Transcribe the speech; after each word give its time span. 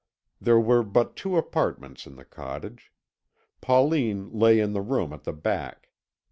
There 0.39 0.59
were 0.59 0.81
but 0.81 1.15
two 1.15 1.37
apartments 1.37 2.07
in 2.07 2.15
the 2.15 2.25
cottage. 2.25 2.91
Pauline 3.61 4.31
lay 4.31 4.59
in 4.59 4.73
the 4.73 4.81
room 4.81 5.13
at 5.13 5.25
the 5.25 5.31
back. 5.31 5.89